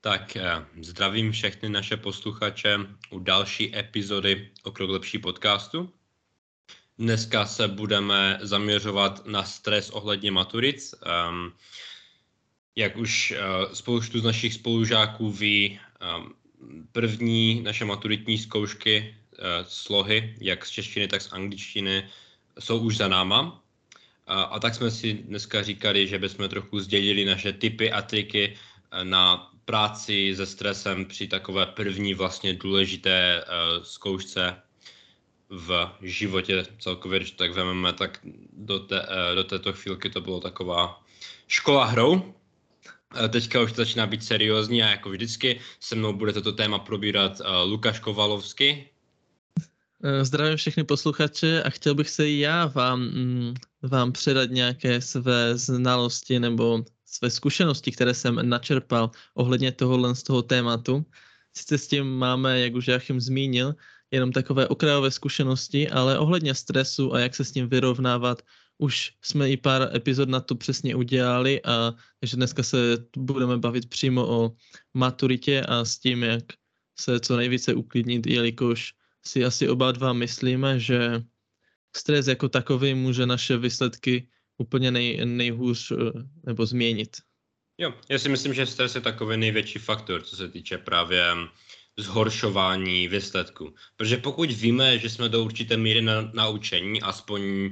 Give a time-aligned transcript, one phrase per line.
[0.00, 2.78] Tak eh, zdravím všechny naše posluchače
[3.10, 5.92] u další epizody Okrok lepší podcastu.
[6.98, 10.94] Dneska se budeme zaměřovat na stres ohledně maturic.
[10.94, 11.52] Um,
[12.76, 15.80] jak už uh, spoustu z našich spolužáků ví,
[16.18, 16.34] um,
[16.92, 22.08] první naše maturitní zkoušky uh, slohy, jak z češtiny, tak z angličtiny,
[22.58, 23.62] jsou už za náma.
[24.26, 28.56] A tak jsme si dneska říkali, že bychom trochu sdělili naše typy a triky
[29.02, 34.56] na práci se stresem při takové první vlastně důležité uh, zkoušce
[35.50, 38.20] v životě celkově, když tak vezmeme, tak
[38.52, 41.04] do, té, uh, do této chvílky to bylo taková
[41.48, 42.12] škola hrou.
[42.12, 46.78] Uh, teďka už to začíná být seriózní a jako vždycky se mnou bude toto téma
[46.78, 48.88] probírat uh, Lukáš Kovalovský.
[50.22, 55.58] Zdravím všechny posluchače a chtěl bych se i já vám, mm, vám předat nějaké své
[55.58, 61.06] znalosti nebo své zkušenosti, které jsem načerpal ohledně tohohle z toho tématu.
[61.56, 63.74] Sice s tím máme, jak už Jachim zmínil,
[64.10, 68.42] jenom takové okrajové zkušenosti, ale ohledně stresu a jak se s ním vyrovnávat,
[68.78, 72.76] už jsme i pár epizod na to přesně udělali a takže dneska se
[73.16, 74.56] budeme bavit přímo o
[74.94, 76.44] maturitě a s tím, jak
[77.00, 78.94] se co nejvíce uklidnit, jelikož
[79.26, 81.22] si asi oba dva myslíme, že
[81.96, 84.28] stres jako takový může naše výsledky
[84.58, 85.96] úplně nej, nejhůř eh,
[86.46, 87.16] nebo změnit.
[87.78, 91.24] Jo, já si myslím, že stres je takový největší faktor, co se týče právě
[91.96, 93.74] zhoršování výsledku.
[93.96, 97.70] Protože pokud víme, že jsme do určité míry na, naučení, aspoň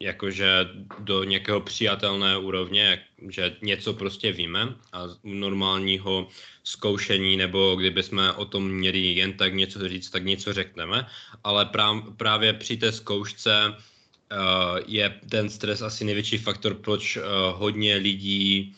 [0.00, 6.28] jakože do nějakého přijatelné úrovně, že něco prostě víme a u normálního
[6.64, 11.06] zkoušení, nebo kdyby jsme o tom měli jen tak něco říct, tak něco řekneme,
[11.44, 11.70] ale
[12.16, 13.76] právě při té zkoušce
[14.86, 17.22] je ten stres asi největší faktor, proč uh,
[17.54, 18.74] hodně lidí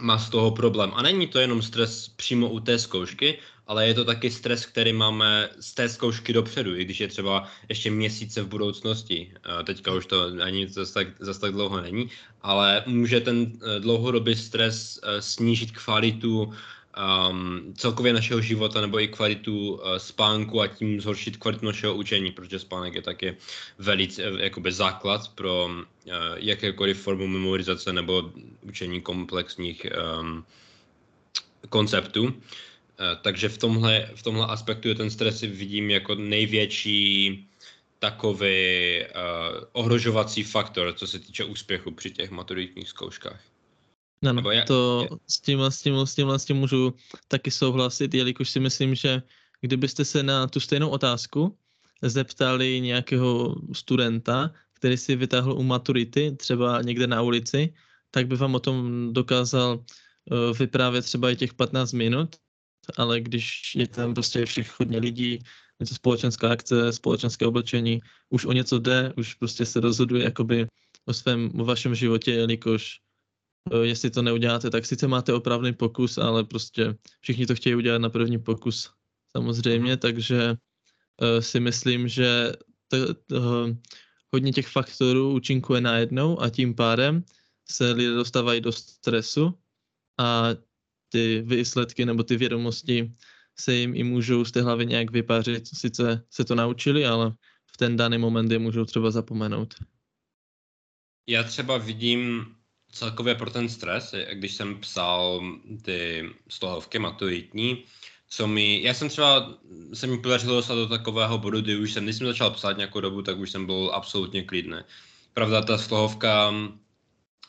[0.00, 0.92] má z toho problém.
[0.94, 4.92] A není to jenom stres přímo u té zkoušky, ale je to taky stres, který
[4.92, 9.32] máme z té zkoušky dopředu, i když je třeba ještě měsíce v budoucnosti.
[9.32, 12.10] Uh, teďka už to ani zase tak, zas tak dlouho není,
[12.42, 16.52] ale může ten dlouhodobý stres snížit kvalitu
[16.96, 22.32] um, celkově našeho života nebo i kvalitu uh, spánku a tím zhoršit kvalitu našeho učení,
[22.32, 23.36] protože spánek je taky
[23.78, 25.82] velice eh, jakoby základ pro uh,
[26.36, 28.32] jakékoliv formu memorizace nebo
[28.62, 29.86] učení komplexních
[30.20, 30.44] um,
[31.68, 32.24] konceptů.
[32.24, 32.32] Uh,
[33.22, 37.44] takže v tomhle, v tomhle aspektu je ten stres vidím jako největší
[37.98, 43.40] takový uh, ohrožovací faktor, co se týče úspěchu při těch maturitních zkouškách.
[44.26, 45.18] Ano, je, to je...
[45.28, 46.94] s tím, s tím, s tím, s tím můžu
[47.28, 49.22] taky souhlasit, jelikož si myslím, že
[49.60, 51.58] kdybyste se na tu stejnou otázku
[52.02, 57.74] zeptali nějakého studenta, který si vytáhl u maturity, třeba někde na ulici,
[58.10, 62.36] tak by vám o tom dokázal uh, vyprávět třeba i těch 15 minut,
[62.96, 65.38] ale když je tam prostě všech hodně lidí,
[65.80, 70.66] něco společenská akce, společenské oblečení, už o něco jde, už prostě se rozhoduje jakoby
[71.04, 73.07] o svém, o vašem životě, jelikož Eh,
[73.82, 78.10] jestli to neuděláte, tak sice máte opravný pokus, ale prostě všichni to chtějí udělat na
[78.10, 78.90] první pokus
[79.36, 79.98] samozřejmě, mhm.
[79.98, 82.52] takže uh, si myslím, že
[82.88, 83.42] to, to,
[84.32, 87.24] hodně těch faktorů účinkuje najednou a tím pádem
[87.70, 89.58] se lidé dostávají do stresu
[90.18, 90.48] a
[91.08, 93.12] ty výsledky nebo ty vědomosti
[93.60, 95.68] se jim i můžou z té hlavy nějak vypařit.
[95.68, 97.34] Sice se to naučili, ale
[97.66, 99.74] v ten daný moment je můžou třeba zapomenout.
[101.26, 102.54] Já třeba vidím
[102.92, 105.42] celkově pro ten stres, když jsem psal
[105.82, 107.84] ty slohovky maturitní,
[108.28, 109.54] co mi, já jsem třeba,
[109.94, 113.00] se mi podařilo dostat do takového bodu, kdy už jsem, když jsem začal psát nějakou
[113.00, 114.78] dobu, tak už jsem byl absolutně klidný.
[115.34, 116.54] Pravda, ta slohovka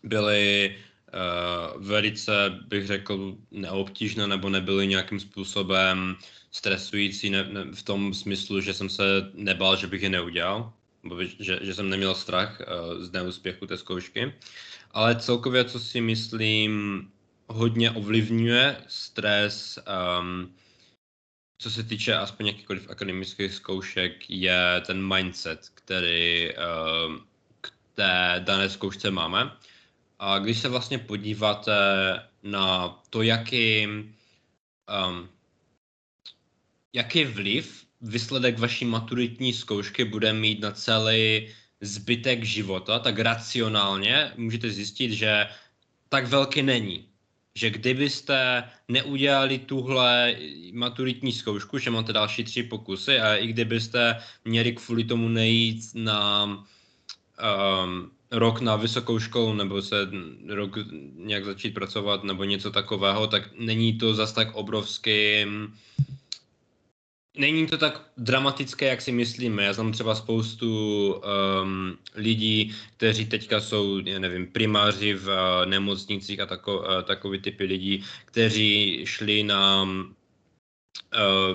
[0.03, 0.75] byly
[1.13, 6.15] uh, velice, bych řekl, neobtížné nebo nebyly nějakým způsobem
[6.51, 10.73] stresující ne, ne, v tom smyslu, že jsem se nebál, že bych je neudělal,
[11.39, 14.33] že, že jsem neměl strach uh, z neúspěchu té zkoušky
[14.91, 17.11] ale celkově, co si myslím,
[17.47, 19.79] hodně ovlivňuje stres,
[20.19, 20.55] um,
[21.61, 27.27] co se týče aspoň jakýkoliv akademických zkoušek, je ten mindset, který um,
[27.61, 29.51] k té dané zkoušce máme.
[30.19, 31.73] A když se vlastně podíváte
[32.43, 35.29] na to, jaký, um,
[36.93, 41.47] jaký vliv výsledek vaší maturitní zkoušky bude mít na celý
[41.81, 45.47] zbytek života, tak racionálně můžete zjistit, že
[46.09, 47.05] tak velký není.
[47.55, 50.35] Že kdybyste neudělali tuhle
[50.73, 54.15] maturitní zkoušku, že máte další tři pokusy a i kdybyste
[54.45, 59.95] měli kvůli tomu nejít na um, rok na vysokou školu nebo se
[60.47, 60.77] rok
[61.15, 65.45] nějak začít pracovat nebo něco takového, tak není to zas tak obrovský
[67.37, 69.63] Není to tak dramatické, jak si myslíme.
[69.63, 76.39] Já znám třeba spoustu um, lidí, kteří teďka jsou, já nevím, primáři v uh, nemocnicích
[76.39, 80.09] a tako, uh, takový typy lidí, kteří šli na uh,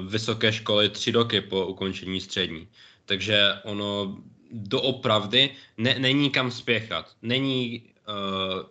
[0.08, 2.68] vysoké školy tři roky po ukončení střední.
[3.04, 4.18] Takže ono
[4.50, 7.16] doopravdy ne, není kam spěchat.
[7.22, 8.62] Není uh,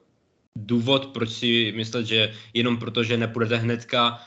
[0.56, 4.20] důvod, proč si myslet, že jenom proto, že nepůjdete hnedka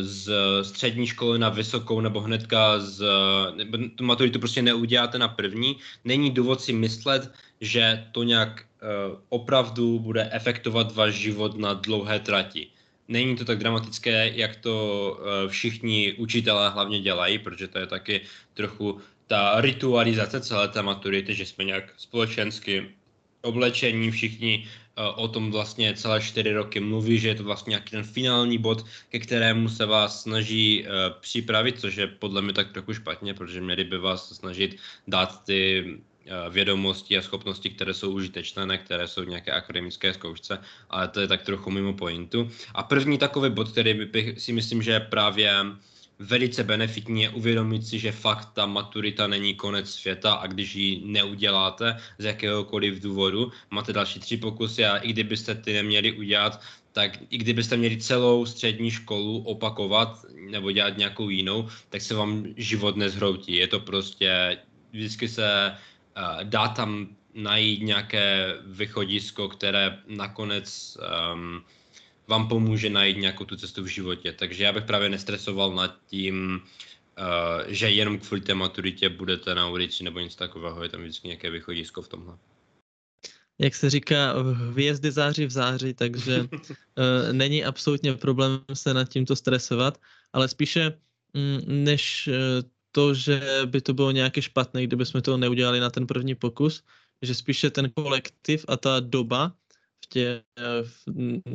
[0.00, 0.30] z
[0.62, 3.04] střední školy na vysokou nebo hnedka z,
[3.54, 9.18] nebo tu maturitu prostě neuděláte na první, není důvod si myslet, že to nějak uh,
[9.28, 12.66] opravdu bude efektovat váš život na dlouhé trati.
[13.08, 18.20] Není to tak dramatické, jak to uh, všichni učitelé hlavně dělají, protože to je taky
[18.54, 22.90] trochu ta ritualizace celé té maturity, že jsme nějak společensky
[23.42, 28.02] oblečení, všichni o tom vlastně celé čtyři roky mluví, že je to vlastně nějaký ten
[28.04, 30.88] finální bod, ke kterému se vás snaží uh,
[31.20, 34.76] připravit, což je podle mě tak trochu špatně, protože měli by vás snažit
[35.08, 40.58] dát ty uh, vědomosti a schopnosti, které jsou užitečné, ne které jsou nějaké akademické zkoušce,
[40.90, 42.50] ale to je tak trochu mimo pointu.
[42.74, 45.52] A první takový bod, který bych si myslím, že je právě
[46.18, 51.02] velice benefitní je uvědomit si, že fakt ta maturita není konec světa a když ji
[51.04, 56.60] neuděláte z jakéhokoliv důvodu, máte další tři pokusy a i kdybyste ty neměli udělat,
[56.92, 62.44] tak i kdybyste měli celou střední školu opakovat nebo dělat nějakou jinou, tak se vám
[62.56, 63.52] život nezhroutí.
[63.56, 64.58] Je to prostě,
[64.92, 65.72] vždycky se
[66.16, 71.62] uh, dá tam najít nějaké vychodisko, které nakonec um,
[72.28, 74.32] vám pomůže najít nějakou tu cestu v životě.
[74.32, 76.60] Takže já bych právě nestresoval nad tím,
[77.18, 81.28] uh, že jenom kvůli té maturitě budete na ulici nebo něco takového, je tam vždycky
[81.28, 82.38] nějaké východisko v tomhle.
[83.58, 89.36] Jak se říká, hvězdy září v září, takže uh, není absolutně problém se nad tímto
[89.36, 90.00] stresovat,
[90.32, 90.98] ale spíše
[91.34, 95.90] mm, než uh, to, že by to bylo nějaké špatné, kdyby jsme to neudělali na
[95.90, 96.82] ten první pokus,
[97.22, 99.52] že spíše ten kolektiv a ta doba,
[100.06, 100.42] v, tě,
[100.82, 101.08] v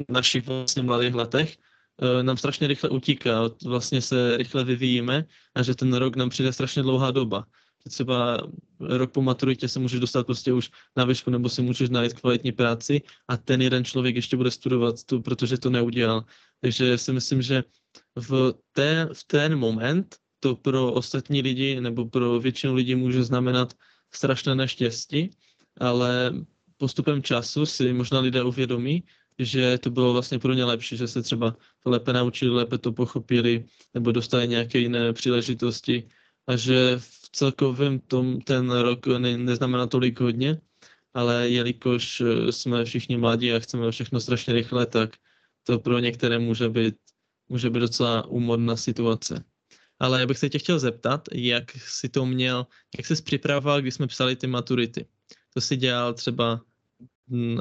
[0.10, 1.58] našich vlastně mladých letech
[2.02, 5.26] eh, nám strašně rychle utíká, vlastně se rychle vyvíjíme
[5.56, 7.46] a že ten rok nám přijde strašně dlouhá doba.
[7.88, 8.38] Třeba
[8.80, 12.52] rok po maturitě se můžeš dostat prostě už na výšku nebo si můžeš najít kvalitní
[12.52, 16.26] práci a ten jeden člověk ještě bude studovat tu, protože to neudělal.
[16.62, 17.64] Takže si myslím, že
[18.16, 23.74] v ten, v ten moment to pro ostatní lidi nebo pro většinu lidí může znamenat
[24.14, 25.32] strašné neštěstí,
[25.80, 26.34] ale
[26.82, 29.04] postupem času si možná lidé uvědomí,
[29.38, 31.56] že to bylo vlastně pro ně lepší, že se třeba
[31.86, 36.10] lépe naučili, lépe to pochopili, nebo dostali nějaké jiné příležitosti
[36.48, 40.58] a že v celkovém tom ten rok ne, neznamená tolik hodně,
[41.14, 45.22] ale jelikož eh, jsme všichni mladí a chceme všechno strašně rychle, tak
[45.64, 46.96] to pro některé může být,
[47.50, 49.44] může být docela úmorná situace.
[50.00, 52.66] Ale já bych se tě chtěl zeptat, jak si to měl,
[52.98, 55.06] jak jsi připravoval, když jsme psali ty maturity.
[55.54, 56.62] To si dělal třeba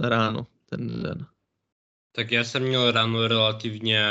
[0.02, 1.26] ráno ten den?
[2.12, 4.04] Tak já jsem měl ráno relativně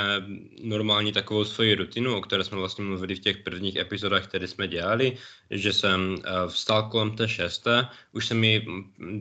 [0.64, 4.68] normální takovou svoji rutinu, o které jsme vlastně mluvili v těch prvních epizodách, které jsme
[4.68, 5.18] dělali,
[5.52, 8.66] že jsem eh, vstal kolem té šesté, už se mi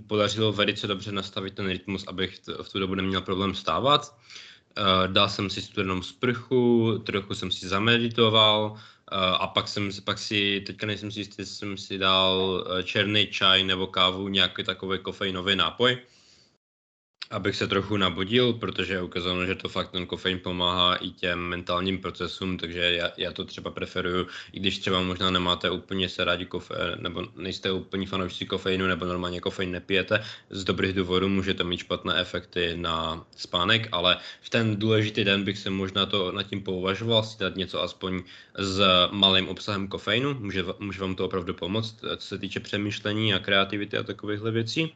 [0.06, 4.16] podařilo velice dobře nastavit ten rytmus, abych v tu dobu neměl problém stávat.
[4.76, 10.18] Eh, dal jsem si studenou sprchu, trochu jsem si zameditoval, eh, a pak jsem pak
[10.18, 15.56] si, teďka nejsem si jistý, jsem si dal černý čaj nebo kávu, nějaký takový kofeinový
[15.56, 15.98] nápoj
[17.30, 21.38] abych se trochu nabudil, protože je ukázalo, že to fakt ten kofein pomáhá i těm
[21.38, 26.24] mentálním procesům, takže já, já to třeba preferuju, i když třeba možná nemáte úplně se
[26.24, 31.54] rádi kofe, nebo nejste úplně fanoušci kofeinu, nebo normálně kofein nepijete, z dobrých důvodů může
[31.54, 36.32] to mít špatné efekty na spánek, ale v ten důležitý den bych se možná to
[36.32, 38.22] nad tím pouvažoval, si dát něco aspoň
[38.58, 38.80] s
[39.10, 43.96] malým obsahem kofeinu, může, může vám to opravdu pomoct, co se týče přemýšlení a kreativity
[43.96, 44.94] a takovýchhle věcí.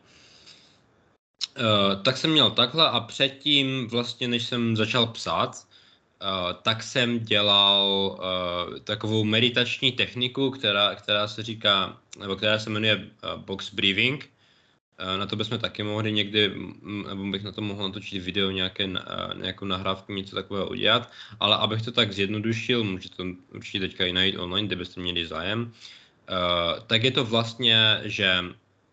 [1.59, 7.19] Uh, tak jsem měl takhle a předtím, vlastně než jsem začal psát, uh, tak jsem
[7.21, 13.75] dělal uh, takovou meditační techniku, která, která se říká, nebo která se jmenuje uh, box
[13.75, 14.31] breathing.
[15.03, 16.55] Uh, na to bychom taky mohli někdy,
[17.09, 18.95] nebo bych na to mohl natočit video, nějaké, uh,
[19.37, 24.13] nějakou nahrávku, něco takového udělat, ale abych to tak zjednodušil, můžete to určitě teďka i
[24.13, 28.45] najít online, kde byste měli zájem, uh, tak je to vlastně, že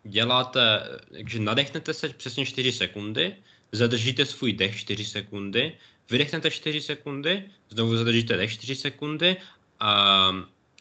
[0.10, 3.36] děláte, takže nadechnete se přesně 4 sekundy,
[3.72, 5.78] zadržíte svůj dech 4 sekundy,
[6.10, 9.38] vydechnete 4 sekundy, znovu zadržíte dech 4 sekundy
[9.80, 10.32] a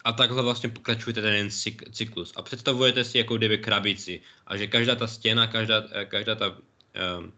[0.05, 1.51] a takhle vlastně pokračujete ten
[1.93, 2.33] cyklus.
[2.37, 4.21] A představujete si jako kdyby krabici.
[4.47, 6.49] A že každá ta stěna, každá, eh, každá ta...
[7.19, 7.33] Um,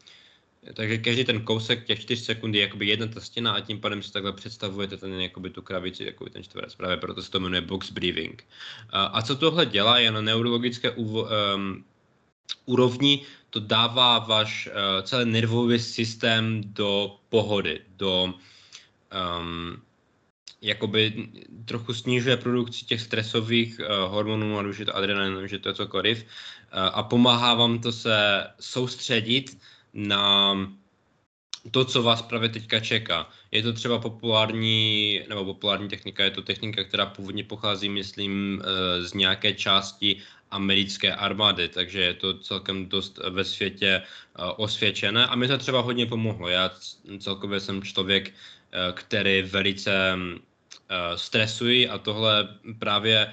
[0.75, 4.03] takže každý ten kousek těch 4 sekund je jakoby jedna ta stěna a tím pádem
[4.03, 6.75] si takhle představujete ten, jakoby tu krabici, jako ten čtverec.
[6.75, 8.45] Právě proto se to jmenuje box breathing.
[8.91, 11.85] A, a co tohle dělá, je na neurologické uvo, um,
[12.67, 19.83] úrovni, to dává váš uh, celý nervový systém do pohody, do um,
[20.63, 21.29] jakoby
[21.65, 25.75] trochu snižuje produkci těch stresových uh, hormonů, ať už je to adrenalin, že to je
[25.75, 26.27] cokoliv, uh,
[26.93, 29.57] a pomáhá vám to se soustředit
[29.95, 30.57] na
[31.71, 33.29] to, co vás právě teďka čeká.
[33.51, 39.05] Je to třeba populární, nebo populární technika, je to technika, která původně pochází, myslím, uh,
[39.05, 40.17] z nějaké části
[40.51, 44.03] americké armády, takže je to celkem dost ve světě
[44.57, 46.49] osvědčené a mi to třeba hodně pomohlo.
[46.49, 46.71] Já
[47.19, 48.35] celkově jsem člověk,
[48.93, 50.19] který velice
[51.17, 53.33] stresuji a tohle právě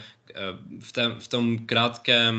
[0.80, 2.36] v, tém, v tom krátkém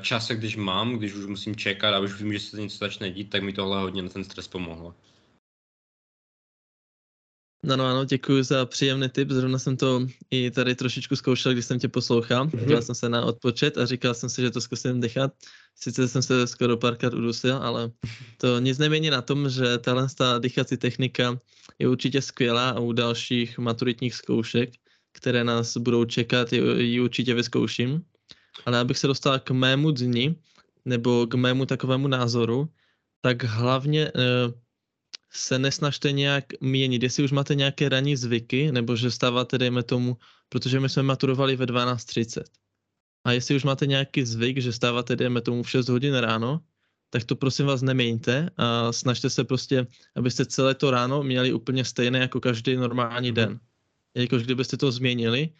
[0.00, 3.30] čase, když mám, když už musím čekat a už vím, že se něco začne dít,
[3.30, 4.94] tak mi tohle hodně na ten stres pomohlo.
[7.64, 9.30] No, no, ano, děkuji za příjemný tip.
[9.30, 12.46] Zrovna jsem to i tady trošičku zkoušel, když jsem tě poslouchal.
[12.46, 12.66] Mm-hmm.
[12.66, 15.32] Dělal jsem se na odpočet a říkal jsem si, že to zkusím dechat.
[15.74, 17.90] Sice jsem se skoro párkrát udusil, ale
[18.36, 21.40] to nic nemění na tom, že tahle ta dýchací technika
[21.78, 24.70] je určitě skvělá a u dalších maturitních zkoušek,
[25.12, 28.04] které nás budou čekat, ji určitě vyzkouším.
[28.66, 30.34] Ale abych se dostal k mému dni,
[30.84, 32.68] nebo k mému takovému názoru,
[33.20, 34.52] tak hlavně eh,
[35.30, 37.02] se nesnažte nějak měnit.
[37.02, 40.16] Jestli už máte nějaké ranní zvyky, nebo že stáváte, dejme tomu,
[40.48, 42.42] protože my jsme maturovali ve 12.30.
[43.24, 46.60] A jestli už máte nějaký zvyk, že stáváte, dejme tomu, v 6 hodin ráno,
[47.10, 51.84] tak to prosím vás neměňte a snažte se prostě, abyste celé to ráno měli úplně
[51.84, 53.34] stejné jako každý normální mhm.
[53.34, 53.60] den.
[54.14, 55.50] Jelikož kdybyste to změnili,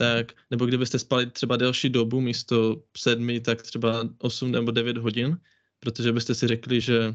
[0.00, 5.36] tak, nebo kdybyste spali třeba delší dobu, místo sedmi, tak třeba 8 nebo 9 hodin,
[5.80, 7.14] protože byste si řekli, že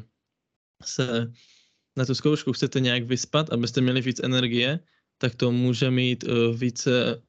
[0.84, 1.32] se
[1.96, 4.80] na tu zkoušku chcete nějak vyspat, abyste měli víc energie,
[5.18, 7.22] tak to může mít uh, více,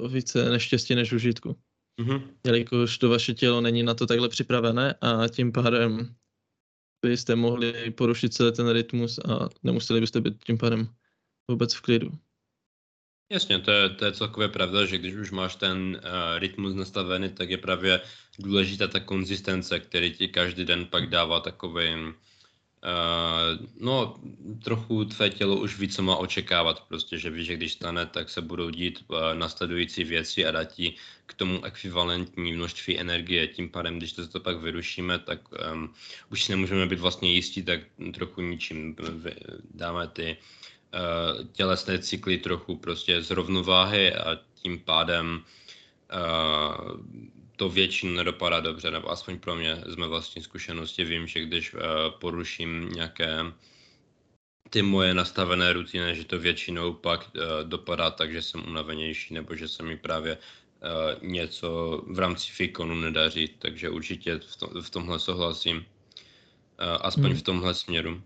[0.00, 1.56] uh, více neštěstí než užitku.
[2.00, 2.22] Mm-hmm.
[2.46, 6.14] Jelikož to vaše tělo není na to takhle připravené a tím pádem
[7.06, 10.88] byste mohli porušit celý ten rytmus a nemuseli byste být tím pádem
[11.50, 12.10] vůbec v klidu.
[13.30, 17.28] Jasně, to je, to je celkově pravda, že když už máš ten uh, rytmus nastavený,
[17.28, 18.00] tak je právě
[18.38, 22.14] důležitá ta konzistence, který ti každý den pak dává takový
[22.78, 24.20] Uh, no,
[24.64, 28.30] trochu tvé tělo už ví, co má očekávat, prostě, že víš, že když stane, tak
[28.30, 30.94] se budou dít uh, nasledující věci a dá ti
[31.26, 33.48] k tomu ekvivalentní množství energie.
[33.48, 35.40] Tím pádem, když to, to pak vyrušíme, tak
[35.72, 35.94] um,
[36.30, 37.80] už si nemůžeme být vlastně jistí, tak
[38.14, 38.96] trochu ničím
[39.74, 40.36] dáme ty
[41.52, 45.44] tělesné cykly trochu prostě z rovnováhy a tím pádem
[46.14, 47.00] uh,
[47.56, 51.74] to většinou nedopadá dobře, nebo aspoň pro mě z mé vlastní zkušenosti vím, že když
[51.74, 51.80] uh,
[52.18, 53.38] poruším nějaké
[54.70, 57.30] ty moje nastavené rutiny, že to většinou pak
[57.62, 60.38] dopadá tak, že jsem unavenější, nebo že se mi právě
[61.22, 65.84] něco v rámci výkonu nedaří, takže určitě v, to, v tomhle souhlasím, uh,
[67.00, 67.36] aspoň hmm.
[67.36, 68.22] v tomhle směru.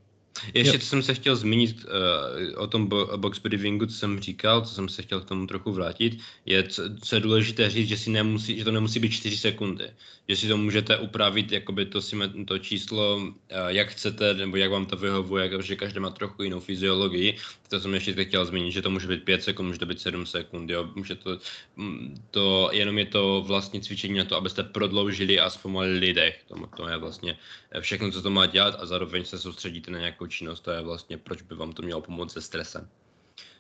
[0.55, 4.61] Ještě co jsem se chtěl zmínit uh, o tom bo- box briefingu, co jsem říkal,
[4.61, 7.97] co jsem se chtěl k tomu trochu vrátit, je, co, co je důležité říct, že,
[7.97, 9.91] si nemusí, že to nemusí být 4 sekundy.
[10.29, 12.01] Že si to můžete upravit, jakoby to,
[12.47, 13.33] to číslo, uh,
[13.67, 17.37] jak chcete, nebo jak vám to vyhovuje, jako, že každý má trochu jinou fyziologii.
[17.69, 20.27] To jsem ještě chtěl zmínit, že to může být 5 sekund, může to být 7
[20.27, 20.91] sekund, jo.
[20.95, 21.39] Může to,
[21.77, 26.45] mm, to, jenom je to vlastně cvičení na to, abyste prodloužili a zpomalili dech.
[26.49, 27.39] To, to je vlastně
[27.81, 31.19] všechno, co to má dělat a zároveň se soustředíte na nějakou činnost, to je vlastně,
[31.19, 32.89] proč by vám to mělo pomoct se stresem.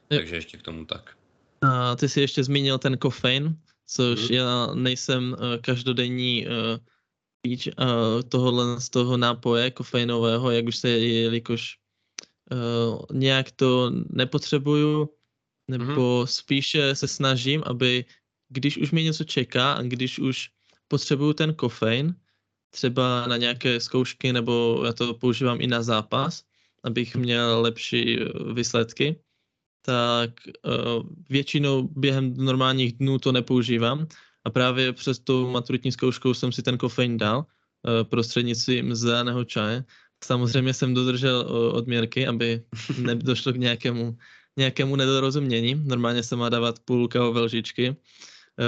[0.09, 1.17] Takže ještě k tomu tak.
[1.63, 4.29] A ty jsi ještě zmínil ten kofein, což hmm.
[4.31, 6.53] já nejsem uh, každodenní uh,
[7.43, 7.75] píč uh,
[8.29, 11.79] tohohle z toho nápoje kofeinového, jak už se, jelikož
[12.53, 15.09] uh, nějak to nepotřebuju,
[15.71, 16.27] nebo hmm.
[16.27, 18.05] spíše se snažím, aby
[18.49, 20.51] když už mě něco čeká a když už
[20.89, 22.15] potřebuju ten kofein,
[22.71, 26.45] třeba na nějaké zkoušky, nebo já to používám i na zápas,
[26.85, 28.25] abych měl lepší eh,
[28.55, 29.21] výsledky,
[29.85, 30.31] tak
[30.63, 34.07] uh, většinou během normálních dnů to nepoužívám
[34.45, 37.45] a právě přes tu maturitní zkouškou jsem si ten kofein dal uh,
[38.09, 39.85] prostřednictvím zeleného čaje.
[40.25, 41.41] Samozřejmě jsem dodržel
[41.75, 42.63] odměrky, aby
[42.99, 44.17] nedošlo k nějakému,
[44.57, 45.75] nějakému nedorozumění.
[45.75, 47.97] Normálně se má dávat půl kávové lžičky.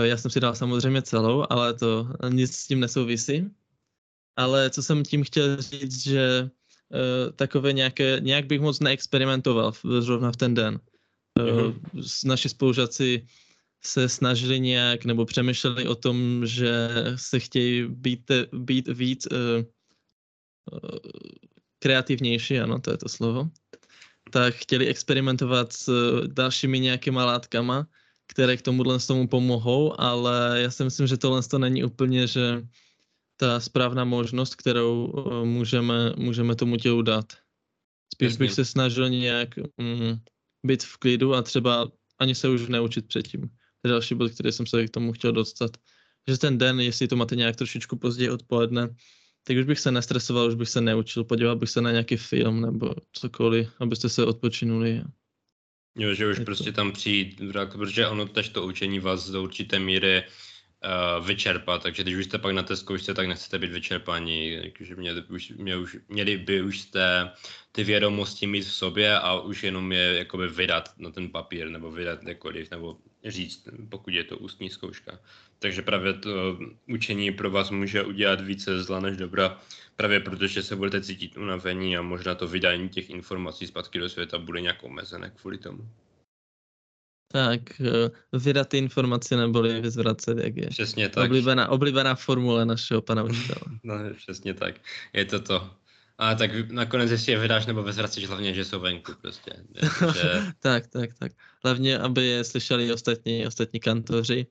[0.02, 3.50] Já jsem si dal samozřejmě celou, ale to nic s tím nesouvisí
[4.36, 6.50] ale co jsem tím chtěl říct, že
[7.36, 10.80] takové nějaké, nějak bych moc neexperimentoval v, zrovna v ten den.
[11.40, 11.74] Uh,
[12.24, 13.26] naši spolužáci
[13.84, 19.38] se snažili nějak nebo přemýšleli o tom, že se chtějí být, být víc uh,
[20.72, 20.98] uh,
[21.78, 23.50] kreativnější, ano, to je to slovo,
[24.30, 25.90] tak chtěli experimentovat s
[26.26, 27.86] dalšími nějakýma látkama,
[28.26, 32.26] které k tomuhle z tomu pomohou, ale já si myslím, že tohle to není úplně,
[32.26, 32.62] že
[33.36, 37.32] ta správná možnost, kterou uh, můžeme, můžeme tomu tělu dát.
[38.14, 38.38] Spíš Jasně.
[38.38, 40.16] bych se snažil nějak mm,
[40.66, 43.40] být v klidu a třeba ani se už neučit předtím.
[43.40, 45.70] To je další bod, který jsem se k tomu chtěl dostat.
[46.28, 48.88] Že ten den, jestli to máte nějak trošičku později odpoledne,
[49.44, 52.60] tak už bych se nestresoval, už bych se neučil, podíval bych se na nějaký film
[52.60, 55.02] nebo cokoliv, abyste se odpočinuli.
[55.98, 56.76] Jo, že už je prostě to...
[56.76, 57.40] tam přijít,
[57.72, 60.22] protože ono tež to učení vás do určité míry
[60.84, 64.96] uh, vyčerpat, takže když už jste pak na té zkoušce, tak nechcete být vyčerpaní, takže
[64.96, 67.30] měli, už, mě už, měli by už jste
[67.72, 71.90] ty vědomosti mít v sobě a už jenom je jakoby vydat na ten papír, nebo
[71.90, 75.18] vydat nekoliv, nebo říct, pokud je to ústní zkouška.
[75.58, 79.58] Takže právě to učení pro vás může udělat více zla než dobra,
[79.96, 84.38] právě protože se budete cítit unavení a možná to vydání těch informací zpátky do světa
[84.38, 85.88] bude nějak omezené kvůli tomu.
[87.34, 90.66] Tak, eh, vydat ty informace neboli vyzvracet, jak je.
[90.66, 91.24] Přesně tak.
[91.24, 93.60] Oblíbená, oblíbená formule našeho pana učitele.
[93.82, 94.74] no, přesně tak.
[95.12, 95.70] Je to to.
[96.18, 99.52] A tak nakonec, jestli je vydáš nebo vyzvracíš, hlavně, že jsou venku prostě.
[100.14, 100.42] že...
[100.58, 101.32] tak, tak, tak.
[101.64, 104.46] Hlavně, aby je slyšeli ostatní, ostatní kantoři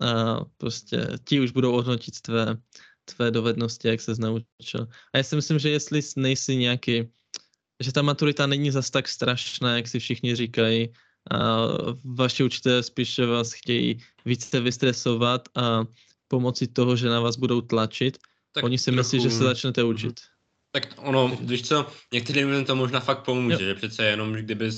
[0.00, 2.56] a prostě ti už budou hodnotit tvé,
[3.04, 4.88] tvé dovednosti, jak se naučil.
[5.12, 7.08] A já si myslím, že jestli nejsi nějaký,
[7.80, 10.90] že ta maturita není zas tak strašná, jak si všichni říkají,
[11.30, 11.66] a
[12.04, 15.84] vaši učitelé spíše vás chtějí více vystresovat a
[16.28, 18.18] pomocí toho, že na vás budou tlačit,
[18.52, 18.96] tak oni si trochu...
[18.96, 19.90] myslí, že se začnete mhm.
[19.90, 20.20] učit.
[20.70, 23.60] Tak ono, když co, některým lidem to možná fakt pomůže, jo.
[23.60, 24.70] že přece jenom, kdyby,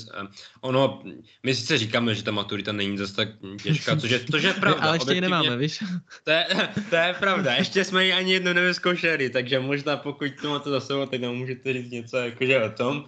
[0.61, 1.03] ono,
[1.43, 3.29] my sice říkáme, že ta maturita není zase tak
[3.63, 4.83] těžká, což je, což je pravda.
[4.83, 5.83] Ale ještě ji nemáme, víš?
[6.23, 6.47] To je,
[6.89, 10.79] to je pravda, ještě jsme ji ani jednou nevyzkoušeli, takže možná pokud to máte za
[10.79, 13.05] sebou, tak nám můžete říct něco jakože o tom.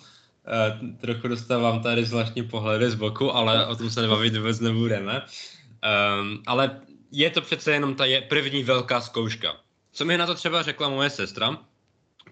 [0.50, 5.22] Uh, trochu dostávám tady zvláštní pohledy z boku, ale o tom se nebavit vůbec nebudeme.
[5.22, 6.82] Um, ale
[7.12, 9.56] je to přece jenom ta je první velká zkouška.
[9.92, 11.58] Co mi na to třeba řekla moje sestra,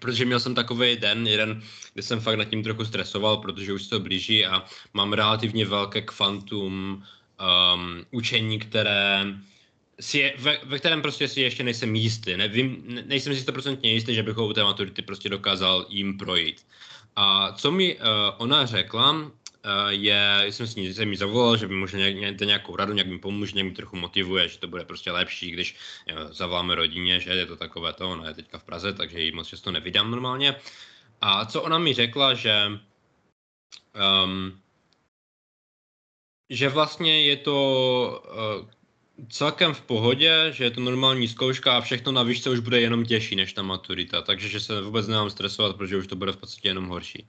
[0.00, 1.62] protože měl jsem takový den, jeden,
[1.94, 5.66] kde jsem fakt nad tím trochu stresoval, protože už se to blíží a mám relativně
[5.66, 9.26] velké kvantum um, učení, které
[10.00, 12.36] si je, ve, ve, kterém prostě si ještě nejsem jistý.
[12.36, 16.18] Nevím, ne, nejsem si 100% jistý, že bych ho u té maturity prostě dokázal jim
[16.18, 16.66] projít.
[17.18, 18.02] A co mi uh,
[18.38, 19.30] ona řekla, uh,
[19.88, 23.18] je, jsem s ní, jsem mi zavolal, že by možná nějak, nějakou radu, nějak mi
[23.18, 25.76] pomůže, nějak mi trochu motivuje, že to bude prostě lepší, když
[26.12, 29.32] uh, zavoláme rodině, že je to takové to, ona je teďka v Praze, takže ji
[29.32, 30.54] moc často nevydám normálně.
[31.20, 32.78] A co ona mi řekla, že
[34.24, 34.60] um,
[36.50, 38.22] že vlastně je to
[38.62, 38.77] uh,
[39.28, 43.04] celkem v pohodě, že je to normální zkouška a všechno na výšce už bude jenom
[43.04, 46.36] těžší než ta maturita, takže že se vůbec nemám stresovat, protože už to bude v
[46.36, 47.26] podstatě jenom horší.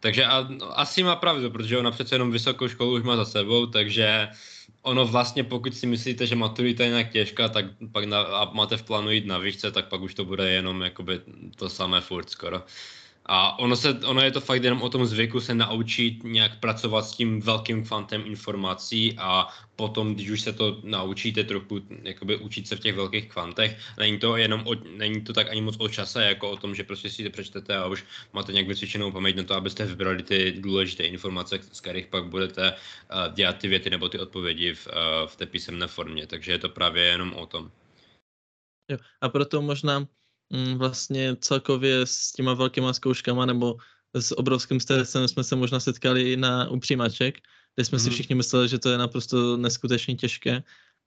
[0.00, 3.24] Takže a, no, asi má pravdu, protože ona přece jenom vysokou školu už má za
[3.24, 4.28] sebou, takže
[4.82, 8.76] ono vlastně, pokud si myslíte, že maturita je nějak těžká, tak pak na, a máte
[8.76, 11.20] v plánu jít na výšce, tak pak už to bude jenom jakoby
[11.56, 12.62] to samé furt skoro.
[13.28, 17.02] A ono, se, ono je to fakt jenom o tom zvyku se naučit nějak pracovat
[17.02, 22.68] s tím velkým kvantem informací a potom, když už se to naučíte trochu jakoby učit
[22.68, 25.88] se v těch velkých kvantech, není to jenom o, není to tak ani moc o
[25.88, 29.36] čase, jako o tom, že prostě si to přečtete a už máte nějak vycvičenou paměť
[29.36, 33.90] na to, abyste vybrali ty důležité informace, z kterých pak budete uh, dělat ty věty
[33.90, 34.92] nebo ty odpovědi v, uh,
[35.26, 36.26] v té písemné formě.
[36.26, 37.70] Takže je to právě jenom o tom.
[38.90, 40.08] Jo, a proto možná
[40.76, 43.76] vlastně celkově s těma velkýma zkouškama nebo
[44.14, 47.38] s obrovským stresem jsme se možná setkali na u přijímaček,
[47.74, 48.00] kde jsme mm.
[48.00, 48.14] si mhm.
[48.14, 50.62] všichni mysleli, že to je naprosto neskutečně těžké.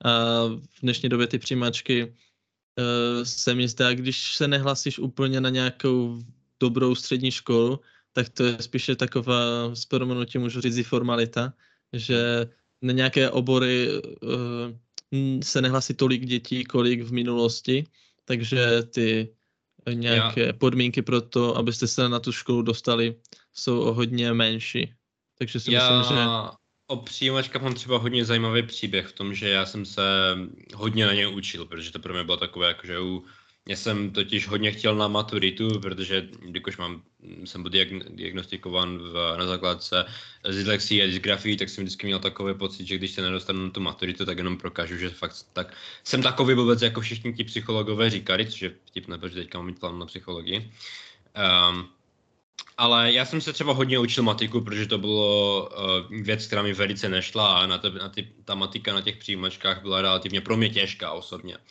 [0.05, 5.49] A v dnešní době ty přijímačky uh, se mi zdá, když se nehlasíš úplně na
[5.49, 6.19] nějakou
[6.59, 7.79] dobrou střední školu,
[8.13, 11.53] tak to je spíše taková, s proměnutím můžu říct, formalita,
[11.93, 12.47] že
[12.81, 17.85] na nějaké obory uh, se nehlasí tolik dětí, kolik v minulosti,
[18.31, 19.35] takže ty
[19.93, 20.53] nějaké Já.
[20.53, 23.15] podmínky pro to, abyste se na tu školu dostali,
[23.53, 24.93] jsou o hodně menší.
[25.37, 26.23] Takže si já myslím, že...
[26.87, 30.01] O přijímačkách mám třeba hodně zajímavý příběh v tom, že já jsem se
[30.75, 33.23] hodně na ně učil, protože to pro mě bylo takové, jako že u
[33.69, 37.01] já jsem totiž hodně chtěl na maturitu, protože když mám,
[37.45, 37.71] jsem byl
[38.09, 40.05] diagnostikovan v, na základce
[40.49, 43.69] z dyslexii a dysgrafii, tak jsem vždycky měl takový pocit, že když se nedostanu na
[43.69, 48.09] tu maturitu, tak jenom prokážu, že fakt tak jsem takový vůbec, jako všichni ti psychologové
[48.09, 50.71] říkali, což je vtipné, protože teďka mám plán na psychologii.
[51.69, 51.89] Um,
[52.77, 56.73] ale já jsem se třeba hodně učil matiku, protože to bylo uh, věc, která mi
[56.73, 60.57] velice nešla a na, to, na ty, ta matika na těch přijímačkách byla relativně pro
[60.57, 61.57] mě těžká osobně.
[61.57, 61.63] Uh,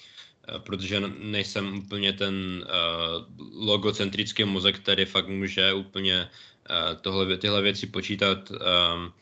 [0.58, 6.28] protože nejsem úplně ten uh, logocentrický mozek, který fakt může úplně
[6.70, 8.50] uh, tohle, tyhle věci počítat.
[8.50, 9.12] Um,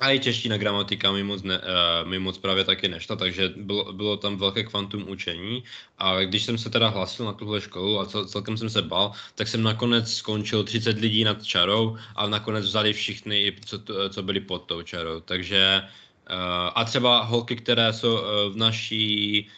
[0.00, 3.92] a i čeština gramatika mi moc, ne, uh, mi moc právě taky nešla, takže bylo,
[3.92, 5.64] bylo tam velké kvantum učení.
[5.98, 9.12] A když jsem se teda hlásil na tuhle školu a cel, celkem jsem se bal,
[9.34, 13.78] tak jsem nakonec skončil 30 lidí nad čarou a nakonec vzali všichni, co,
[14.10, 15.20] co byli pod tou čarou.
[15.20, 18.20] Takže uh, a třeba holky, které jsou uh,
[18.52, 19.48] v naší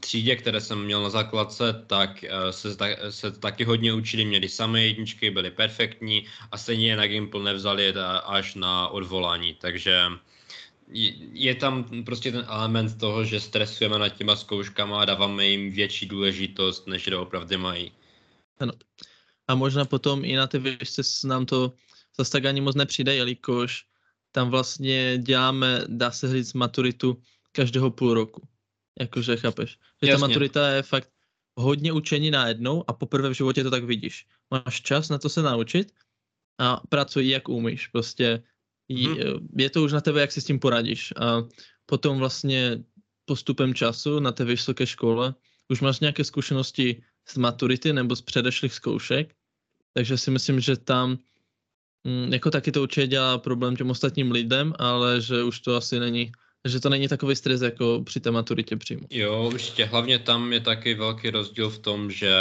[0.00, 2.76] třídě, které jsem měl na základce, tak uh, se,
[3.10, 7.94] se taky hodně učili, měli samé jedničky, byly perfektní a stejně je na Gimple nevzali
[8.24, 10.06] až na odvolání, takže
[11.32, 16.06] je tam prostě ten element toho, že stresujeme nad těma zkouškama a dáváme jim větší
[16.06, 17.92] důležitost, než opravdu mají.
[18.60, 18.72] Ano.
[19.48, 21.72] A možná potom i na ty výšce nám to
[22.18, 23.84] zase tak ani moc nepřijde, jelikož
[24.32, 28.48] tam vlastně děláme, dá se říct, maturitu každého půl roku.
[29.00, 29.70] Jakože chápeš.
[30.02, 30.12] Že Jasně.
[30.12, 31.10] ta maturita je fakt
[31.56, 34.26] hodně učení najednou a poprvé v životě to tak vidíš.
[34.50, 35.92] Máš čas na to se naučit
[36.58, 37.86] a pracuj jak umíš.
[37.86, 38.42] Prostě
[38.92, 39.48] hmm.
[39.58, 41.12] je to už na tebe, jak si s tím poradíš.
[41.16, 41.42] A
[41.86, 42.84] potom vlastně
[43.24, 45.34] postupem času na té vysoké škole
[45.68, 49.34] už máš nějaké zkušenosti z maturity nebo z předešlých zkoušek,
[49.94, 51.18] takže si myslím, že tam
[52.04, 56.00] mm, jako taky to určitě dělá problém těm ostatním lidem, ale že už to asi
[56.00, 56.32] není
[56.68, 59.00] že to není takový stres jako při té maturitě přímo.
[59.10, 59.84] Jo, určitě.
[59.84, 62.34] Hlavně tam je taky velký rozdíl v tom, že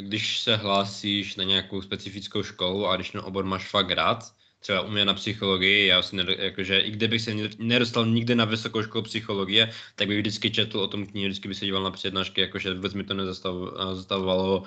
[0.00, 4.80] když se hlásíš na nějakou specifickou školu a když na obor máš fakt rád, třeba
[4.80, 9.04] u mě na psychologii, já nedo, jakože i kdybych se nedostal nikdy na vysokou školu
[9.04, 12.74] psychologie, tak bych vždycky četl o tom knihu, vždycky bych se díval na přednášky, jakože
[12.74, 14.66] vůbec mi to nezastavovalo uh,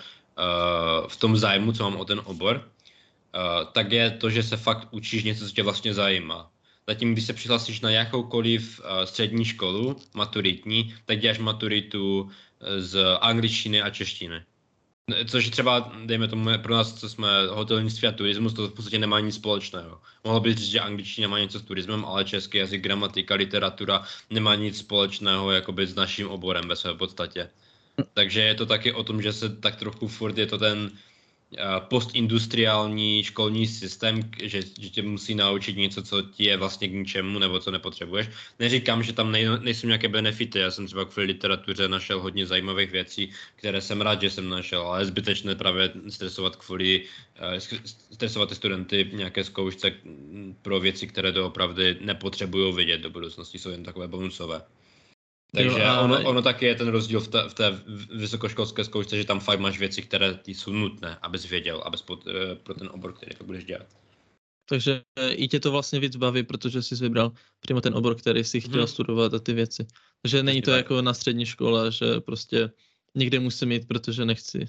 [1.08, 4.88] v tom zájmu, co mám o ten obor, uh, tak je to, že se fakt
[4.92, 6.52] učíš něco, co tě vlastně zajímá.
[6.92, 12.30] Zatím, když se přihlásíš na jakoukoliv uh, střední školu, maturitní, tak děláš maturitu
[12.62, 14.44] eh, z angličtiny a češtiny.
[15.26, 19.20] Což třeba, dejme tomu, pro nás, co jsme hotelnictví a turismus, to v podstatě nemá
[19.20, 20.02] nic společného.
[20.24, 24.56] Mohlo by říct, že angličtina má něco s turismem, ale český jazyk, gramatika, literatura nemá
[24.56, 27.50] nic společného jakoby s naším oborem ve své podstatě.
[28.14, 31.11] Takže je to taky o tom, že se tak trochu furt je to ten Eh,
[31.80, 37.40] postindustriální školní systém, že, že tě musí naučit něco, co ti je vlastně k ničemu
[37.40, 38.30] nebo co nepotřebuješ.
[38.60, 42.92] Neříkám, že tam nej, nejsou nějaké benefity, já jsem třeba kvůli literatuře našel hodně zajímavých
[42.92, 47.04] věcí, které jsem rád, že jsem našel, ale je zbytečné právě stresovat kvůli,
[48.14, 49.94] stresovat ty studenty nějaké zkoušce
[50.62, 54.62] pro věci, které to opravdu nepotřebují vidět do budoucnosti, jsou jen takové bonusové.
[55.56, 57.84] Takže jo, ono, ono taky je ten rozdíl v té, v té
[58.16, 62.28] vysokoškolské zkoušce, že tam fakt máš věci, které ty jsou nutné, abys věděl, abys pod,
[62.28, 63.88] eh, pro ten obor, který to budeš dělat.
[64.70, 68.44] Takže eh, i tě to vlastně víc baví, protože jsi vybral přímo ten obor, který
[68.44, 68.88] jsi chtěl hmm.
[68.88, 69.88] studovat a ty věci.
[70.22, 70.78] Takže není to tak.
[70.78, 72.72] jako na střední škole, že prostě
[73.16, 74.68] někde musím mít, protože nechci.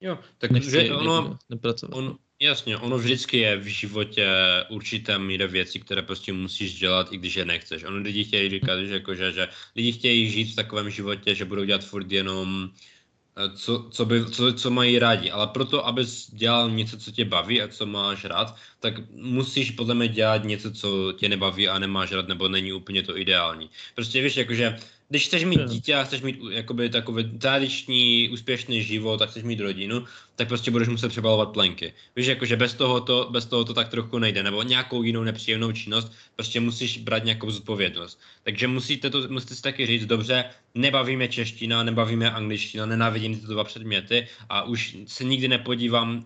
[0.00, 1.96] Jo, tak nechci ono, nepracovat.
[1.96, 4.28] On, Jasně, ono vždycky je v životě
[4.68, 7.84] určité míře věcí, které prostě musíš dělat, i když je nechceš.
[7.84, 11.44] Ono lidi chtějí říkat, že, jako, že, že lidi chtějí žít v takovém životě, že
[11.44, 12.70] budou dělat furt jenom
[13.36, 17.24] eh, co, co, by, co, co mají rádi, ale proto, abys dělal něco, co tě
[17.24, 21.78] baví a co máš rád, tak musíš podle mě dělat něco, co tě nebaví a
[21.78, 23.70] nemáš rád, nebo není úplně to ideální.
[23.94, 24.78] Prostě víš, jakože
[25.14, 29.60] když chceš mít dítě a chceš mít jakoby takový tradiční, úspěšný život a chceš mít
[29.60, 30.04] rodinu,
[30.36, 31.92] tak prostě budeš muset přebalovat plenky.
[32.16, 35.72] Víš, jakože bez toho, to, bez toho to tak trochu nejde, nebo nějakou jinou nepříjemnou
[35.72, 38.20] činnost, prostě musíš brát nějakou zodpovědnost.
[38.42, 43.64] Takže musíte, to, musíte si taky říct, dobře, nebavíme čeština, nebavíme angličtina, nenávidím tyto dva
[43.64, 46.24] předměty a už se nikdy nepodívám uh,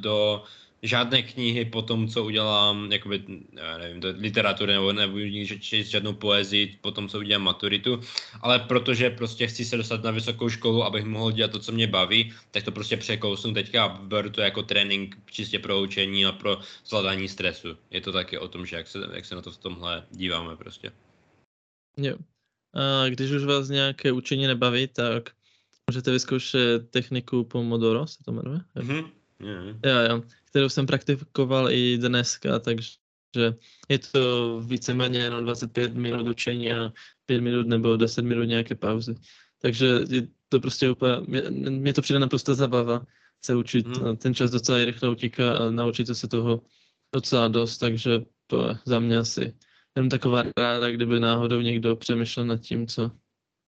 [0.00, 0.42] do
[0.84, 5.24] žádné knihy po tom, co udělám, jakoby, já nevím, do literatury nebo nebudu
[5.60, 8.00] číst žádnou poezii po tom, co udělám maturitu,
[8.40, 11.86] ale protože prostě chci se dostat na vysokou školu, abych mohl dělat to, co mě
[11.86, 16.32] baví, tak to prostě překousnu teďka a beru to jako trénink čistě pro učení a
[16.32, 17.76] pro zvládání stresu.
[17.90, 20.56] Je to taky o tom, že jak se, jak se na to v tomhle díváme
[20.56, 20.92] prostě.
[21.96, 22.16] Jo.
[22.74, 25.30] A když už vás nějaké učení nebaví, tak
[25.90, 28.60] můžete vyzkoušet techniku Pomodoro, se to jmenuje?
[28.76, 29.10] Mm-hmm.
[29.40, 29.76] Yeah.
[29.84, 30.22] Jo, jo
[30.54, 32.90] kterou jsem praktikoval i dneska, takže
[33.88, 36.92] je to víceméně jenom 25 minut učení a
[37.26, 39.14] 5 minut nebo 10 minut nějaké pauzy.
[39.58, 43.06] Takže je to prostě úplně, mě, mě to přijde naprosto zabava
[43.44, 43.86] se učit.
[43.86, 44.16] Hmm.
[44.16, 46.62] Ten čas docela rychle utíká a naučíte se toho
[47.14, 49.54] docela dost, takže to je za mě asi
[49.96, 53.10] jenom taková ráda, kdyby náhodou někdo přemýšlel nad tím, co...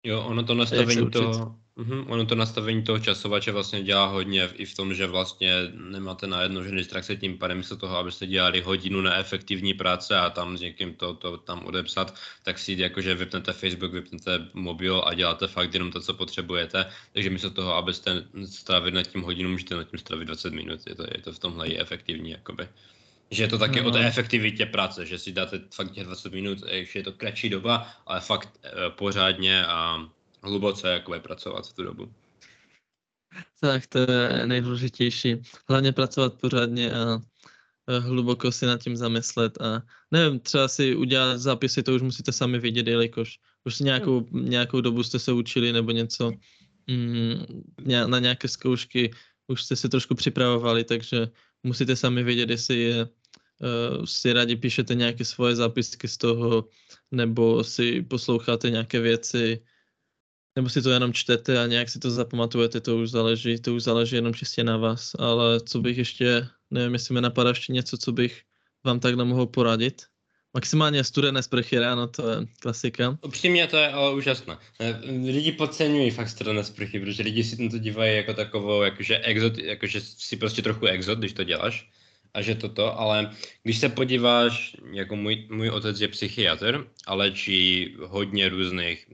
[0.06, 2.04] Jo, ono to nastavení toho, Mm-hmm.
[2.08, 6.42] Ono to nastavení toho časovače vlastně dělá hodně i v tom, že vlastně nemáte na
[6.42, 10.56] jedno že distrakce tím pádem místo toho, abyste dělali hodinu na efektivní práce a tam
[10.56, 15.46] s někým to, to tam odepsat, tak si jakože vypnete Facebook, vypnete mobil a děláte
[15.48, 16.86] fakt jenom to, co potřebujete.
[17.12, 20.80] Takže místo toho, abyste strávili nad tím hodinu, můžete nad tím strávit 20 minut.
[20.86, 22.68] Je to, je to v tomhle i efektivní, jakoby.
[23.30, 23.88] Že je to taky no.
[23.88, 24.08] o té no.
[24.08, 28.20] efektivitě práce, že si dáte fakt těch 20 minut, že je to kratší doba, ale
[28.20, 30.08] fakt e, pořádně a
[30.42, 32.12] hluboce jakoby pracovat v tu dobu.
[33.60, 35.36] Tak to je nejdůležitější.
[35.68, 37.20] Hlavně pracovat pořádně a
[38.00, 42.58] hluboko si nad tím zamyslet a nevím, třeba si udělat zápisy, to už musíte sami
[42.58, 46.32] vidět, jelikož už nějakou, nějakou dobu jste se učili nebo něco
[46.86, 47.34] mm,
[48.06, 49.10] na nějaké zkoušky,
[49.46, 51.28] už jste se trošku připravovali, takže
[51.62, 56.68] musíte sami vědět, jestli je, uh, si rádi píšete nějaké svoje zápisky z toho,
[57.10, 59.62] nebo si posloucháte nějaké věci,
[60.56, 63.82] nebo si to jenom čtete a nějak si to zapamatujete, to už záleží, to už
[63.82, 67.98] záleží jenom čistě na vás, ale co bych ještě, nevím, jestli mi napadá ještě něco,
[67.98, 68.42] co bych
[68.84, 70.02] vám takhle mohl poradit.
[70.54, 73.18] Maximálně studené sprchy ráno, to je klasika.
[73.22, 74.58] Upřímně to je ale úžasné.
[74.80, 79.58] Eh, lidi podceňují fakt studené sprchy, protože lidi si to dívají jako takovou, jakože exot,
[79.58, 81.90] jakože si prostě trochu exot, když to děláš
[82.34, 83.30] a že toto, ale
[83.62, 89.06] když se podíváš, jako můj, můj otec je psychiatr a léčí hodně různých,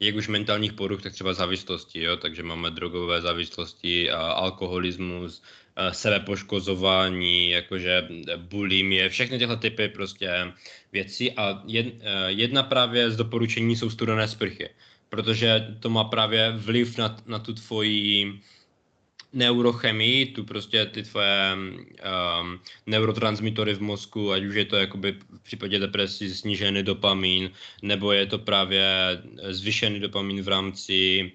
[0.00, 5.42] jak už mentálních poruch, tak třeba závislosti, jo, takže máme drogové závislosti, a alkoholismus,
[5.76, 10.52] a sebepoškozování, jakože bulimie, všechny tyhle typy prostě
[10.92, 11.32] věcí.
[11.32, 11.62] A
[12.26, 14.68] jedna právě z doporučení jsou studené sprchy,
[15.08, 18.40] protože to má právě vliv na, na tu tvoji
[19.32, 25.42] neurochemii, tu prostě ty tvoje um, neurotransmitory v mozku, ať už je to jakoby v
[25.42, 27.50] případě depresí snížený dopamin,
[27.82, 28.82] nebo je to právě
[29.48, 31.32] zvyšený dopamin v rámci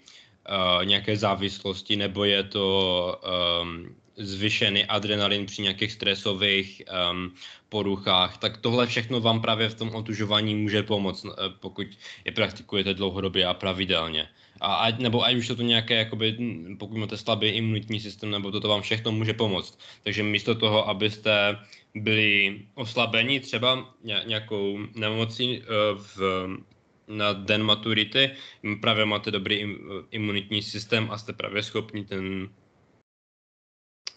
[0.49, 3.21] uh, nějaké závislosti, nebo je to
[3.61, 7.33] um, zvyšený adrenalin při nějakých stresových um,
[7.69, 11.87] poruchách, tak tohle všechno vám právě v tom otužování může pomoct, eh, pokud
[12.25, 14.29] je praktikujete dlouhodobě a pravidelně.
[14.63, 16.37] A ať, nebo ať už jsou to nějaké, jakoby,
[16.79, 19.79] pokud máte slabý imunitní systém, nebo toto vám všechno může pomoct.
[20.03, 21.59] Takže místo toho, abyste
[21.95, 23.93] byli oslabeni třeba
[24.25, 26.47] nějakou nemocí eh, v,
[27.07, 28.31] na den maturity,
[28.81, 29.75] právě máte dobrý
[30.11, 32.49] imunitní systém a jste právě schopni ten,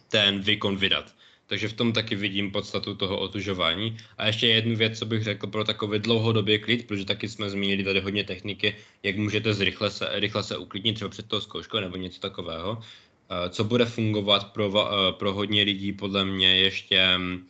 [0.08, 1.14] ten výkon vydat.
[1.46, 3.96] Takže v tom taky vidím podstatu toho otužování.
[4.18, 7.84] A ještě jednu věc, co bych řekl pro takový dlouhodobý klid, protože taky jsme zmínili
[7.84, 11.96] tady hodně techniky, jak můžete zrychle se, rychle se uklidnit třeba před tou zkouškou nebo
[11.96, 12.82] něco takového.
[13.30, 17.46] Eh, co bude fungovat pro, eh, pro hodně lidí, podle mě ještě mm,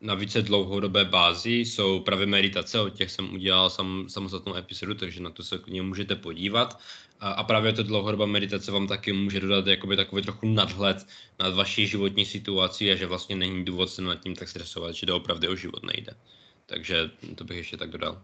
[0.00, 5.22] na více dlouhodobé bázi jsou právě meditace, o těch jsem udělal sam, samostatnou epizodu, takže
[5.22, 6.80] na to se k můžete podívat.
[7.20, 11.06] A, právě to dlouhodobá meditace vám taky může dodat jakoby takový trochu nadhled
[11.38, 15.06] nad vaší životní situací a že vlastně není důvod se nad tím tak stresovat, že
[15.06, 16.12] to opravdu o život nejde.
[16.66, 18.22] Takže to bych ještě tak dodal.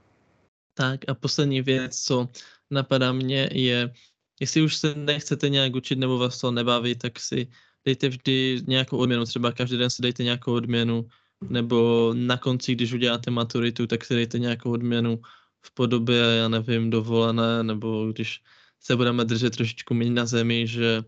[0.75, 2.29] Tak a poslední věc, co
[2.71, 3.93] napadá mě, je,
[4.41, 7.49] jestli už se nechcete nějak učit nebo vás to nebaví, tak si
[7.85, 11.09] dejte vždy nějakou odměnu, třeba každý den si dejte nějakou odměnu,
[11.49, 15.23] nebo na konci, když uděláte maturitu, tak si dejte nějakou odměnu
[15.63, 18.43] v podobě, já nevím, dovolené, nebo když
[18.83, 21.03] se budeme držet trošičku méně na zemi, že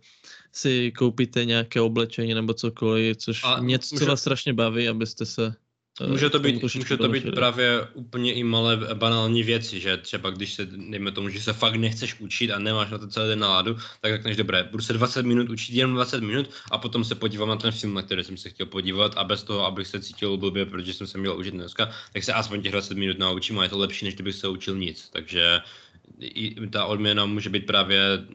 [0.52, 5.26] si koupíte nějaké oblečení nebo cokoliv, což a něco, může, co vás strašně baví, abyste
[5.26, 5.54] se
[6.00, 10.30] eh, Může to být, může to být právě úplně i malé banální věci, že třeba
[10.30, 13.38] když se, dejme tomu, že se fakt nechceš učit a nemáš na to celý den
[13.38, 17.14] náladu, tak řekneš, dobré, budu se 20 minut učit, jenom 20 minut a potom se
[17.14, 20.00] podívám na ten film, na který jsem se chtěl podívat a bez toho, abych se
[20.00, 23.58] cítil blbě, protože jsem se měl učit dneska, tak se aspoň těch 20 minut naučím
[23.58, 25.08] a je to lepší, než kdybych se učil nic.
[25.10, 25.60] Takže
[26.20, 28.26] i ta odměna může být právě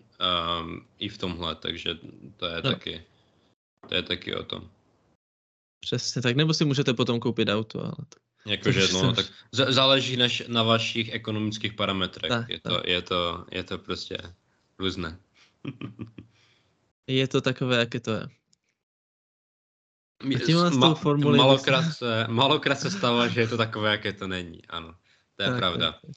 [0.63, 1.99] um, i v tomhle, takže
[2.37, 2.71] to je no.
[2.71, 3.03] taky,
[3.89, 4.69] to je taky o tom.
[5.79, 8.19] Přesně tak, nebo si můžete potom koupit auto, ale to...
[8.45, 12.29] Jakože, no, tak záleží než na vašich ekonomických parametrech.
[12.29, 12.87] Tak, je, to, tak.
[12.87, 14.17] je, to, je to prostě
[14.79, 15.19] různé.
[17.07, 18.27] je to takové, jaké to je.
[20.77, 24.65] Ma, malokrát, se, malokrát se stává, že je to takové, jaké to není.
[24.65, 24.95] Ano,
[25.35, 25.91] to je tak, pravda.
[25.91, 26.11] Tak, tak.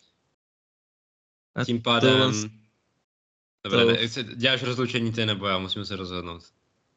[1.54, 2.32] A Tím pádem...
[2.32, 2.48] To...
[3.70, 4.22] Dobré, to...
[4.22, 6.42] děláš rozloučení ty nebo já, musím se rozhodnout.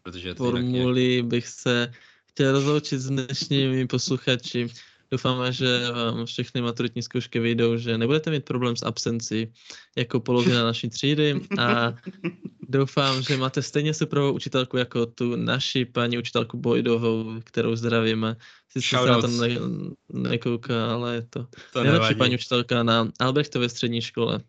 [0.03, 1.93] Protože to formuli bych se
[2.25, 4.67] chtěl rozloučit s dnešními posluchači.
[5.15, 9.53] Doufáme, že vám všechny maturitní zkoušky vyjdou, že nebudete mít problém s absencí
[9.95, 11.93] jako polovina naší třídy a
[12.69, 18.35] doufám, že máte stejně superovou učitelku jako tu naši paní učitelku Boydovou, kterou zdravíme.
[18.69, 19.47] Sice se na to ne,
[20.13, 24.39] nekouká, ale je to, to nejlepší paní učitelka na Albrechtově střední škole.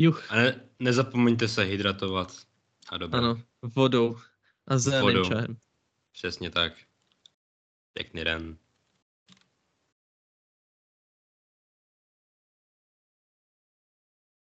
[0.00, 0.32] Juch.
[0.32, 2.32] A ne, nezapomeňte se hydratovat.
[2.88, 3.18] A dobré.
[3.18, 4.16] Ano, vodou
[4.66, 5.56] a zeleným čajem.
[6.12, 6.72] Přesně tak.
[7.92, 8.56] Pěkný den.